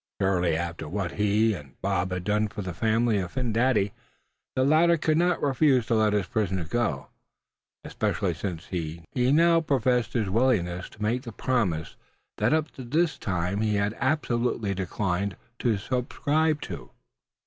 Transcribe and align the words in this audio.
Surely 0.19 0.55
after 0.55 0.89
what 0.89 1.11
he 1.11 1.53
and 1.53 1.79
Bob 1.79 2.11
had 2.11 2.23
done 2.23 2.47
for 2.47 2.63
the 2.63 2.73
family 2.73 3.19
of 3.19 3.33
Phin 3.33 3.53
Dady, 3.53 3.91
the 4.55 4.63
latter 4.63 4.97
could 4.97 5.15
not 5.19 5.39
refuse 5.43 5.85
to 5.85 5.93
let 5.93 6.13
his 6.13 6.25
prisoner 6.25 6.63
go; 6.63 7.09
especially 7.83 8.33
since 8.33 8.65
he 8.65 9.05
now 9.15 9.61
professed 9.61 10.13
his 10.13 10.27
willingness 10.27 10.89
to 10.89 11.01
make 11.03 11.21
the 11.21 11.31
promise 11.31 11.97
that 12.39 12.51
up 12.51 12.71
to 12.71 12.83
this 12.83 13.19
time 13.19 13.61
he 13.61 13.75
had 13.75 13.95
absolutely 13.99 14.73
declined 14.73 15.35
to 15.59 15.77
subscribe 15.77 16.61
to. 16.61 16.89